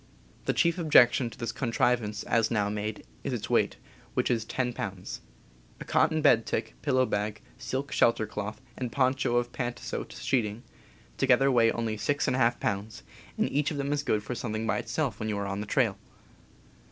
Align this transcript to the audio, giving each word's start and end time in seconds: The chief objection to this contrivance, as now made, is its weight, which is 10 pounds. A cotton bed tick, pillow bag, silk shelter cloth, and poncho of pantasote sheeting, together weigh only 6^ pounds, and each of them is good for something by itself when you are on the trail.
The 0.45 0.53
chief 0.53 0.79
objection 0.79 1.29
to 1.29 1.37
this 1.37 1.51
contrivance, 1.51 2.23
as 2.23 2.49
now 2.49 2.69
made, 2.69 3.03
is 3.23 3.33
its 3.33 3.51
weight, 3.51 3.77
which 4.15 4.31
is 4.31 4.45
10 4.45 4.73
pounds. 4.73 5.21
A 5.79 5.85
cotton 5.85 6.23
bed 6.23 6.47
tick, 6.47 6.73
pillow 6.81 7.05
bag, 7.05 7.39
silk 7.59 7.91
shelter 7.91 8.25
cloth, 8.25 8.59
and 8.75 8.91
poncho 8.91 9.35
of 9.35 9.51
pantasote 9.51 10.13
sheeting, 10.13 10.63
together 11.17 11.51
weigh 11.51 11.71
only 11.71 11.97
6^ 11.97 12.59
pounds, 12.59 13.03
and 13.37 13.47
each 13.51 13.69
of 13.69 13.77
them 13.77 13.93
is 13.93 14.01
good 14.01 14.23
for 14.23 14.33
something 14.33 14.65
by 14.65 14.79
itself 14.79 15.19
when 15.19 15.29
you 15.29 15.37
are 15.37 15.45
on 15.45 15.61
the 15.61 15.67
trail. 15.67 15.99